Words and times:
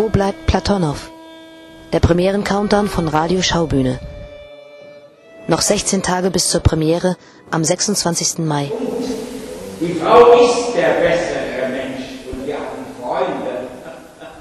bleibt 0.00 0.46
Platonow? 0.46 1.10
Der 1.92 2.00
Premieren-Countdown 2.00 2.88
von 2.88 3.08
Radio 3.08 3.42
Schaubühne. 3.42 4.00
Noch 5.48 5.60
16 5.60 6.02
Tage 6.02 6.30
bis 6.30 6.48
zur 6.48 6.62
Premiere 6.62 7.16
am 7.50 7.62
26. 7.62 8.38
Mai. 8.38 8.72
Die 9.80 9.92
Frau 9.92 10.32
ist 10.32 10.74
der 10.74 10.94
bessere 10.94 11.68
Mensch 11.68 12.04
und 12.32 12.46
wir 12.46 12.54
haben 12.54 12.86
Freunde. 13.02 13.68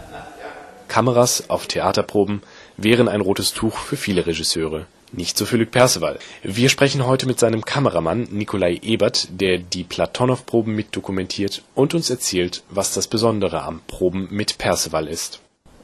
Kameras 0.87 1.49
auf 1.49 1.67
Theaterproben 1.67 2.43
wären 2.77 3.09
ein 3.09 3.19
rotes 3.19 3.51
Tuch 3.53 3.75
für 3.75 3.97
viele 3.97 4.25
Regisseure. 4.25 4.85
Nicht 5.11 5.37
so 5.37 5.45
für 5.45 5.57
Luc 5.57 5.71
Perceval. 5.71 6.19
Wir 6.43 6.69
sprechen 6.69 7.05
heute 7.05 7.27
mit 7.27 7.37
seinem 7.37 7.65
Kameramann 7.65 8.29
Nikolai 8.31 8.79
Ebert, 8.81 9.27
der 9.31 9.57
die 9.57 9.83
Platonow-Proben 9.83 10.73
mitdokumentiert 10.73 11.63
und 11.75 11.93
uns 11.93 12.09
erzählt, 12.09 12.63
was 12.69 12.93
das 12.93 13.07
Besondere 13.07 13.63
am 13.63 13.81
Proben 13.87 14.29
mit 14.31 14.57
Perceval 14.57 15.09
ist. 15.09 15.41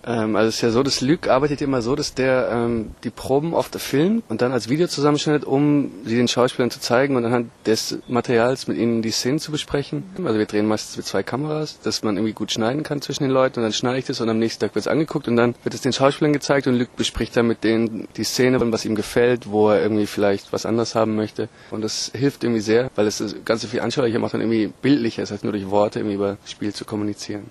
Ähm, 0.08 0.36
also 0.36 0.48
es 0.48 0.56
ist 0.56 0.62
ja 0.62 0.70
so, 0.70 0.84
dass 0.84 1.02
Luc 1.02 1.28
arbeitet 1.28 1.62
immer 1.62 1.82
so, 1.82 1.96
dass 1.96 2.14
der 2.14 2.50
ähm, 2.52 2.92
die 3.04 3.10
Proben 3.10 3.54
oft 3.54 3.76
filmt 3.80 4.24
und 4.30 4.42
dann 4.42 4.54
als 4.54 4.70
Video 4.70 4.88
zusammenschneidet, 4.88 5.44
um 5.44 5.92
sie 6.06 6.16
den 6.16 6.28
Schauspielern 6.28 6.72
zu 6.72 6.80
zeigen 6.80 7.16
und 7.16 7.26
anhand 7.26 7.52
des 7.66 8.00
Materials 8.08 8.68
mit 8.68 8.78
ihnen 8.78 9.02
die 9.02 9.12
Szenen 9.12 9.40
zu 9.40 9.52
besprechen. 9.52 10.04
Also 10.24 10.40
wir 10.40 10.46
drehen 10.46 10.66
meistens 10.66 10.96
mit 10.98 11.06
zwei 11.06 11.24
Kameras, 11.24 11.80
dass 11.82 12.04
man 12.04 12.16
irgendwie 12.16 12.34
gut 12.34 12.52
schneiden 12.52 12.84
kann 12.84 13.02
zwischen 13.02 13.24
den 13.24 13.32
Leuten 13.32 13.60
und 13.60 13.64
dann 13.64 13.74
schneide 13.74 14.00
ich 14.00 14.06
das 14.06 14.22
und 14.22 14.30
am 14.30 14.40
nächsten 14.40 14.62
Tag 14.62 14.76
wird 14.76 14.86
es 14.86 14.92
angeguckt 14.92 15.28
und 15.28 15.36
dann 15.36 15.56
wird 15.64 15.76
es 15.76 15.82
den 15.82 15.94
Schauspielern 15.94 16.34
gezeigt 16.34 16.68
und 16.68 16.76
Luc 16.76 16.96
bespricht 16.96 17.36
dann 17.36 17.48
mit 17.48 17.64
denen 17.64 18.08
die 18.16 18.24
Szene 18.24 18.58
was 18.58 18.86
ihm 18.86 18.96
gefällt, 18.96 19.50
wo 19.50 19.70
er 19.70 19.82
irgendwie 19.82 20.08
vielleicht 20.08 20.52
was 20.52 20.66
anders 20.66 20.96
haben 20.96 21.16
möchte. 21.16 21.48
Und 21.70 21.82
das 21.82 22.12
hilft 22.14 22.44
irgendwie 22.44 22.62
sehr, 22.62 22.90
weil 22.96 23.08
es 23.08 23.20
das 23.20 23.36
Ganze 23.46 23.68
viel 23.68 23.82
anschaulicher 23.82 24.20
macht 24.20 24.34
und 24.34 24.42
irgendwie 24.42 24.72
bildlicher 24.82 25.24
ist, 25.24 25.32
als 25.32 25.44
nur 25.44 25.52
durch 25.52 25.70
Worte 25.70 26.00
irgendwie 26.00 26.16
über 26.16 26.38
Spiel 26.46 26.74
zu 26.74 26.86
kommunizieren 26.86 27.50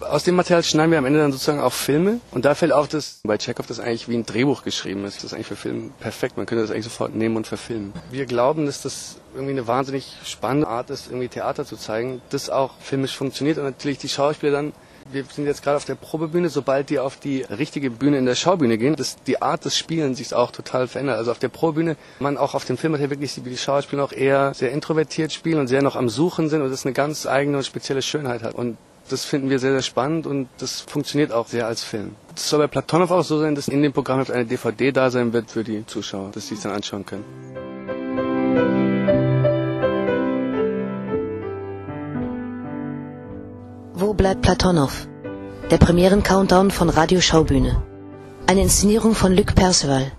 aus 0.00 0.24
dem 0.24 0.36
Material 0.36 0.62
schneiden 0.62 0.90
wir 0.90 0.98
am 0.98 1.06
Ende 1.06 1.20
dann 1.20 1.32
sozusagen 1.32 1.60
auch 1.60 1.72
Filme. 1.72 2.20
Und 2.30 2.44
da 2.44 2.54
fällt 2.54 2.72
auf, 2.72 2.88
dass 2.88 3.20
bei 3.24 3.38
Chekhov 3.38 3.66
das 3.66 3.80
eigentlich 3.80 4.08
wie 4.08 4.16
ein 4.16 4.26
Drehbuch 4.26 4.62
geschrieben 4.62 5.04
ist. 5.04 5.18
Das 5.18 5.24
ist 5.24 5.34
eigentlich 5.34 5.46
für 5.46 5.56
Film 5.56 5.92
perfekt. 6.00 6.36
Man 6.36 6.46
könnte 6.46 6.62
das 6.62 6.70
eigentlich 6.70 6.84
sofort 6.84 7.14
nehmen 7.14 7.36
und 7.36 7.46
verfilmen. 7.46 7.92
Wir 8.10 8.26
glauben, 8.26 8.66
dass 8.66 8.82
das 8.82 9.16
irgendwie 9.34 9.52
eine 9.52 9.66
wahnsinnig 9.66 10.12
spannende 10.24 10.68
Art 10.68 10.90
ist, 10.90 11.08
irgendwie 11.08 11.28
Theater 11.28 11.64
zu 11.64 11.76
zeigen, 11.76 12.22
das 12.30 12.50
auch 12.50 12.72
filmisch 12.80 13.16
funktioniert 13.16 13.58
und 13.58 13.64
natürlich 13.64 13.98
die 13.98 14.08
Schauspieler 14.08 14.52
dann 14.52 14.72
wir 15.10 15.24
sind 15.24 15.46
jetzt 15.46 15.62
gerade 15.62 15.76
auf 15.76 15.84
der 15.84 15.96
Probebühne, 15.96 16.48
sobald 16.48 16.90
die 16.90 16.98
auf 16.98 17.18
die 17.18 17.42
richtige 17.42 17.90
Bühne 17.90 18.18
in 18.18 18.26
der 18.26 18.34
Schaubühne 18.34 18.78
gehen, 18.78 18.96
dass 18.96 19.16
die 19.24 19.42
Art 19.42 19.64
des 19.64 19.76
Spielens 19.76 20.18
sich 20.18 20.32
auch 20.34 20.50
total 20.50 20.88
verändert. 20.88 21.18
Also 21.18 21.30
auf 21.30 21.38
der 21.38 21.48
Probebühne, 21.48 21.96
man 22.20 22.38
auch 22.38 22.54
auf 22.54 22.64
dem 22.64 22.78
Film 22.78 22.94
hat 22.94 23.00
ja 23.00 23.10
wirklich 23.10 23.36
wie 23.44 23.50
die 23.50 23.58
Schauspieler 23.58 24.04
auch 24.04 24.12
eher 24.12 24.54
sehr 24.54 24.72
introvertiert 24.72 25.32
spielen 25.32 25.58
und 25.58 25.68
sehr 25.68 25.82
noch 25.82 25.96
am 25.96 26.08
Suchen 26.08 26.48
sind 26.48 26.62
und 26.62 26.70
das 26.70 26.86
eine 26.86 26.94
ganz 26.94 27.26
eigene 27.26 27.58
und 27.58 27.66
spezielle 27.66 28.02
Schönheit 28.02 28.42
hat. 28.42 28.54
Und 28.54 28.78
das 29.08 29.24
finden 29.24 29.50
wir 29.50 29.58
sehr, 29.58 29.72
sehr 29.72 29.82
spannend 29.82 30.26
und 30.26 30.48
das 30.58 30.80
funktioniert 30.80 31.32
auch 31.32 31.46
sehr 31.46 31.66
als 31.66 31.84
Film. 31.84 32.16
Es 32.34 32.48
soll 32.48 32.60
bei 32.60 32.66
Platonow 32.66 33.10
auch 33.10 33.22
so 33.22 33.38
sein, 33.38 33.54
dass 33.54 33.68
in 33.68 33.82
dem 33.82 33.92
Programm 33.92 34.24
eine 34.32 34.46
DVD 34.46 34.92
da 34.92 35.10
sein 35.10 35.32
wird 35.32 35.50
für 35.50 35.64
die 35.64 35.84
Zuschauer, 35.86 36.30
dass 36.32 36.48
sie 36.48 36.54
es 36.54 36.62
dann 36.62 36.72
anschauen 36.72 37.04
können. 37.04 37.24
Wo 43.94 44.14
bleibt 44.14 44.42
Platonow? 44.42 45.06
Der 45.70 45.78
Premieren-Countdown 45.78 46.70
von 46.70 46.88
Radio 46.88 47.20
Schaubühne. 47.20 47.82
Eine 48.46 48.62
Inszenierung 48.62 49.14
von 49.14 49.34
Luc 49.34 49.54
Perceval. 49.54 50.12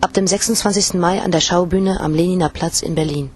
Ab 0.00 0.12
dem 0.14 0.26
26. 0.26 0.94
Mai 0.94 1.20
an 1.20 1.30
der 1.30 1.40
Schaubühne 1.40 2.00
am 2.00 2.14
Leniner 2.14 2.48
Platz 2.48 2.82
in 2.82 2.94
Berlin. 2.94 3.30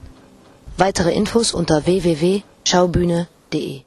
Weitere 0.79 1.13
Infos 1.13 1.53
unter 1.53 1.87
www.schaubühne.de 1.87 3.83